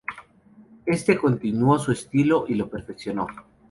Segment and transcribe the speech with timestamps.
[0.87, 3.27] Éste continuó su estilo y lo perfeccionó.